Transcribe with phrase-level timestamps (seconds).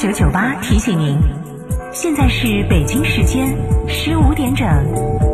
[0.00, 1.18] 九九八提醒您，
[1.92, 3.52] 现在是北京时间
[3.88, 5.27] 十五点整。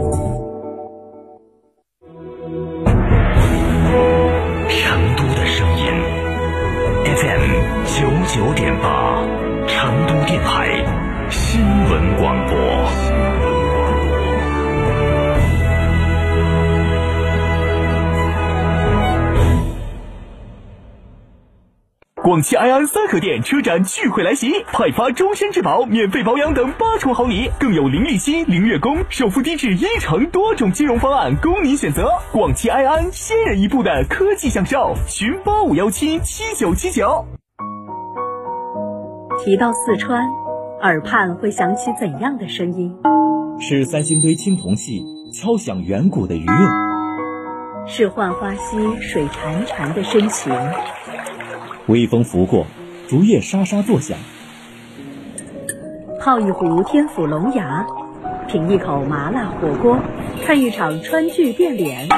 [22.25, 32.09] 广汽埃安三河店车展聚会来袭，派发终身质保、免费保养等八重好礼，更有零利息、零月供、首付低至一成多种金融方案供您选择。
[32.33, 37.27] 广汽埃安先人一步的科技享受，寻八五幺七七九七九。
[39.45, 40.27] 提到四川，
[40.81, 42.97] 耳畔会响起怎样的声音？
[43.61, 45.03] 是三星堆青铜器
[45.35, 50.51] 敲响远古的余韵，是浣花溪水潺潺的深情。
[51.87, 52.67] 微风拂过，
[53.09, 54.17] 竹叶沙沙作响。
[56.19, 57.87] 泡一壶天府龙牙，
[58.49, 59.99] 品一口麻辣火锅，
[60.43, 62.09] 看一场川剧变脸。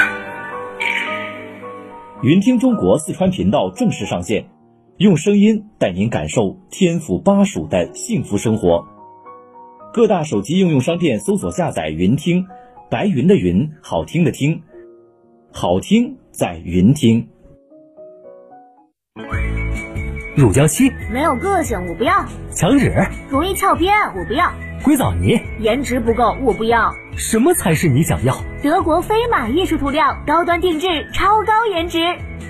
[2.22, 4.47] 云听中国四川频道正式上线，
[4.98, 8.87] 用声音带您感受天府巴蜀的幸福生活。
[9.92, 12.47] 各大手机应用商店搜索下载“云听”，
[12.89, 14.62] 白云的云，好听的听，
[15.50, 17.27] 好听在云听。
[20.36, 22.12] 乳胶漆没有个性，我不要；
[22.52, 22.92] 墙纸
[23.30, 24.50] 容易翘边，我不要；
[24.84, 26.92] 硅藻泥颜值不够，我不要。
[27.16, 28.36] 什么才是你想要？
[28.62, 32.00] 德国飞马艺术涂料，高端定制，超高颜值，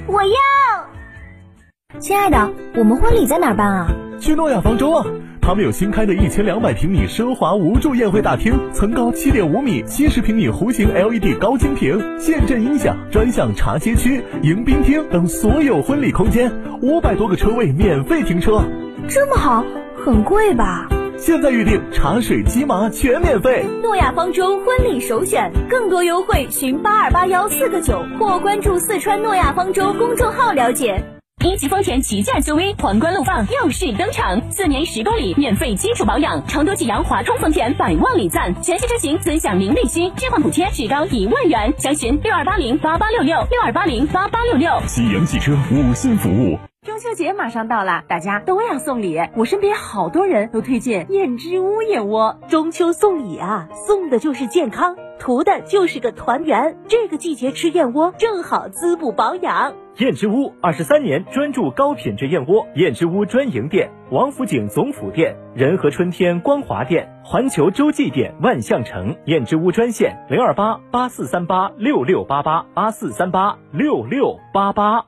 [0.08, 2.00] 我要。
[2.00, 3.86] 亲爱的，我们婚礼在哪办啊？
[4.18, 5.06] 去诺亚方舟啊！
[5.46, 16.50] 他们有新开的一千两百平米奢华无柱宴会大厅，层高七点五米，七十平米弧形 LED 高清屏，现阵音响，专项茶歇区、迎宾厅等所有婚礼空间，
[16.82, 18.60] 五百多个车位免费停车。
[19.08, 19.64] 这么好，
[20.04, 20.88] 很贵吧？
[21.16, 23.64] 现在预定茶水鸡麻全免费。
[23.84, 31.00] 诺亚方舟婚礼首选，更多优惠寻八二八幺四个九或关注四川诺亚方舟公众号了解。
[31.46, 44.68] 一级丰田旗舰 SUV 皇冠陆放又是登场，四年十公里免费基础保养，成都济阳华通丰田百万礼赞，全系车型尊享零利息，置换补贴至高一万元，详询六二八零八八六六六二八零八八六六。
[44.88, 46.58] 济阳汽车五星服务。
[46.84, 49.20] 中秋节马上到了，大家都要送礼。
[49.36, 52.40] 我身边好多人都推荐燕之屋燕窝。
[52.48, 56.78] 中秋送礼啊，送的就是健康，图的就是个团圆。
[56.88, 59.74] 这个季节吃燕窝正好滋补保养。
[59.98, 69.16] 燕之屋二十三年专注高品质燕窝，燕之屋专营店：王府井总府店、仁和春天光华店、环球洲际店、万象城。
[69.24, 75.06] 燕之屋专线：零二八八四三八六六八八八四三八六六八八。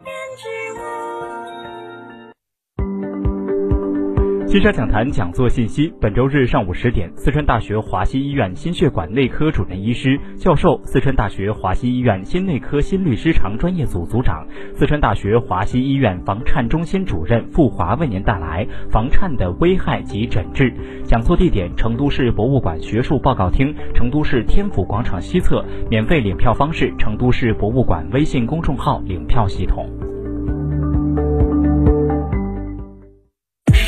[4.48, 20.72] 金沙讲坛讲座信息：本周日上午十点，四川大学华西医院心血管内科主任医师、教授，四川大学华西医院心内科心律失常专业组组长，四川大学华西医院房颤中心主任傅华为您带来房颤的危害及诊治。
[21.04, 25.62] 讲座地点：成都市博物馆学术报告厅，成都市天府广场西侧。
[25.90, 29.86] 免费领票方式：成都市博物馆微信公众号领票系统。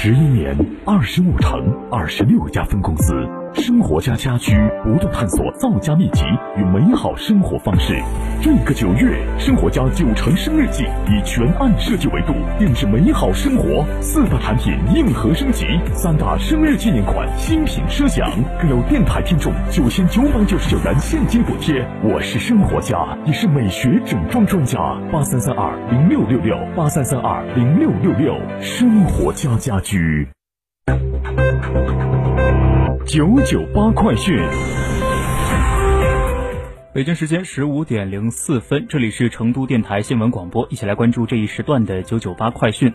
[0.03, 0.57] 十一年，
[0.87, 3.13] 二十五城，二十六家分公司，
[3.55, 4.53] 生活家家居
[4.83, 6.25] 不断探索造家秘籍
[6.57, 7.95] 与美好生活方式。
[8.41, 18.31] 这个九月，生活家九成生日季以全案设计维度定制美好生活，四大产品硬核升级，三大生日纪念款新品奢享，
[18.61, 21.85] 更有电台听众九千九百九十九元现金补贴。
[22.03, 24.79] 我是生活家，也是美学整装专家。
[25.13, 30.29] 八三三二零六六六八三三二零六六六，生活家家居。
[33.07, 34.39] 九九八快讯。
[36.93, 42.93] 北京时间十五点零四分，这里是成都电台新闻广播，一起来关注这一时段的九九八快讯。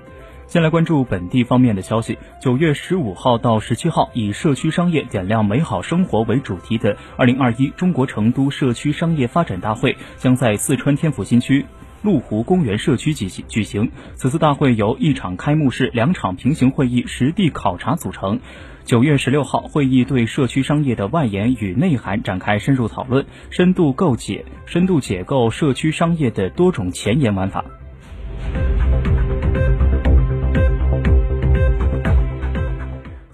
[0.47, 2.17] 先来关注本地方面的消息。
[2.39, 11.65] 九月十五号到十七号，以“社区商业点亮美好生活”为主题的二零二一中国成都社区商业发展大会将在四川天府新区
[12.05, 13.43] 麓湖公园社区举行。
[13.49, 13.91] 举行。
[14.15, 18.39] 此次大会由一场开幕式、两场平行会议、实地考察组成。
[18.85, 27.65] 九月十六号，会议对社区商业的外延与内涵展开深入讨论，深度构解、深度解构社区商业的多种前沿玩法。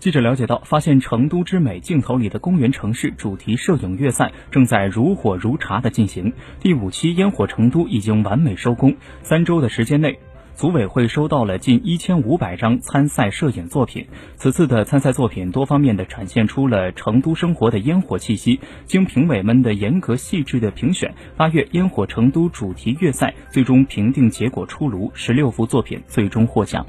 [0.02, 6.34] 记者了解到，发现成都之美镜头里的公园城市主题摄影月赛正在如火如茶的进行。
[6.60, 10.18] 第五期烟火成都已经完美收工，三周的时间内。
[10.56, 14.08] 组委会收到了近一千五百张参赛摄影作品。
[14.38, 18.60] 此次的参赛作品多方面的展现出了成都生活的烟火气息。
[18.86, 26.84] 经评委们的严格细致的评选，八月烟火成都主题月赛最终评定结果出炉，十六幅作品最终获奖。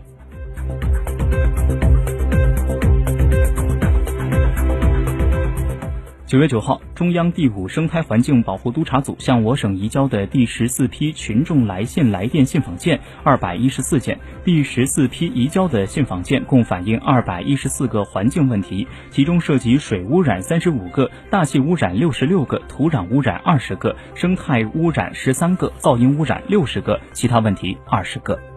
[6.32, 14.18] 九月九号，中央第五生态环境保护督察组向我省移交的第十四批群众来信来电信访件二百一十四件。
[14.42, 28.51] 第十四批移交的信访件共反映二百一十四个环境问题，其中涉及水污染三十五个、大气污染六十六个、土壤污染二十个、生态污染十三个、噪音污染六十个，其他问题二十个。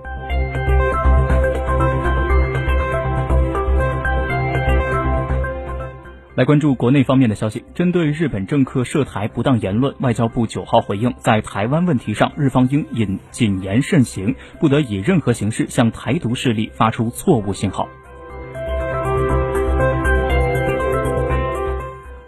[6.35, 7.63] 来关注国内方面的消息。
[7.73, 17.87] 针对日本政客涉台不当言论，外交部九号回应，在台湾问题上，日方应引谨言慎行，不得以任何形式向台独势力发出错误信号。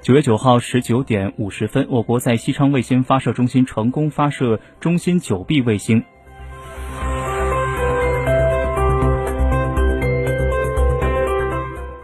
[0.02, 6.06] 九月九号十九点五十分，我国在西昌卫星发射中心成功发射中心九 B 卫星。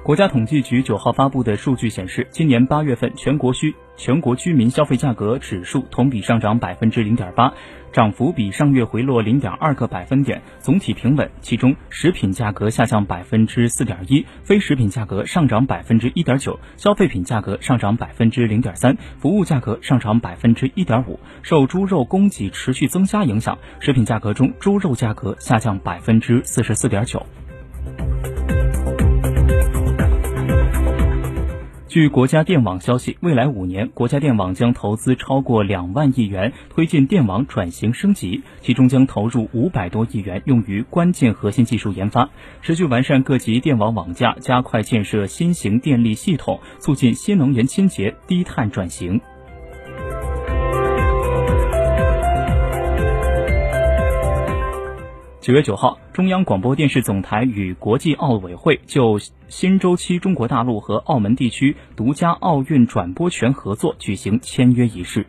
[0.03, 7.53] 国家统计局九号发布的数据显示，今年八月份全国需全国居民消费价格指数同比上涨百分之零点八，
[7.93, 11.31] 涨幅比上月回落零点二个百分点，总体平稳。
[11.39, 21.17] 其中，食品价格下降百分之四点一，非食品价格上涨百分之一点九，消费品价格上涨百分之零点三，服务价格上涨百分之一点五。
[21.43, 27.25] 受猪肉供给持续增加影响，食品价格中猪肉价格下降百分之四十四点九。
[31.93, 42.31] 据国家电网消息，未来五年，国家电网将投资超过两万亿元，推进电网转型升级，其中将投入五百多亿元用于关键核心技术研发，
[42.63, 49.21] 持续完善各级电网网架，加快建设新型电力系统，促进新能源清洁、低碳转型。
[55.43, 59.19] 九月九号，中央广播电视总台与国际奥委会就
[59.49, 65.27] 新周期中国大陆和澳门地区独家奥运转播权合作举行签约仪式。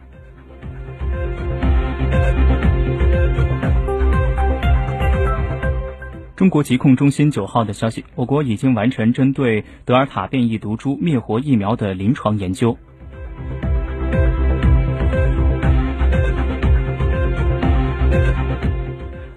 [6.37, 12.79] 中国疾控中心九号的消息，我国已经完成针对德尔塔变异毒株灭活疫苗的临床研究。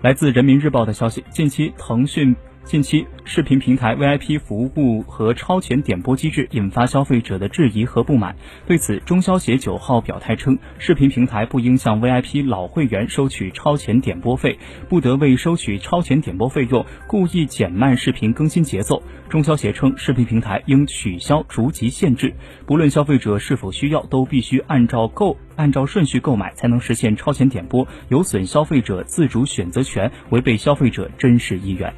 [0.07, 2.33] 来自人民日报的消息，近期腾讯
[2.67, 8.35] 近期视频平台 VIP 服务和超前点播机制引发消费者的质疑和不满。
[8.65, 14.59] 对此，中消协九号表态称，视频平台不应向 VIP 老会员收取超前点播费，
[14.89, 19.01] 不得为收取超前点播费用故意减慢视频更新节奏。
[19.29, 22.33] 中消协称，视频平台应取消逐级限制，
[22.65, 25.37] 不论消费者是否需要，都必须按照购。
[25.55, 31.93] 按照顺序购买才能实现超前点播，有损消费者自主选择权，违背消费者真实意愿。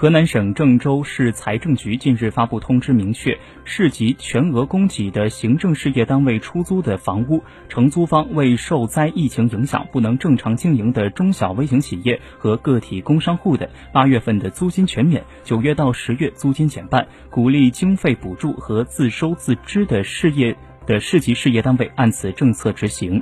[0.00, 23.20] 河南省郑州市财政局近日发布通知，明确市级全额供给的行政事业单位出租的房屋，承租方为受灾疫情影响不能正常经营的中小微型企业和个体工商户的，八月份的租金全免，九月到十月租金减半，鼓励经费补助和自收自支的事业的市级事业单位按此政策执行。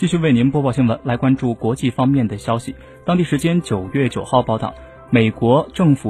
[0.00, 2.74] 继续为您播报新闻，来关注国际方面的消息。
[3.04, 4.72] 当地时间九月九号报道，
[5.10, 6.08] 美国政府。